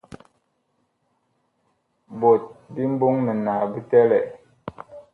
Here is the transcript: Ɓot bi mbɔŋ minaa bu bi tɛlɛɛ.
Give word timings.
Ɓot 2.19 2.41
bi 2.73 2.81
mbɔŋ 2.93 3.13
minaa 3.25 3.59
bu 3.71 3.71
bi 3.73 3.79
tɛlɛɛ. 3.89 4.19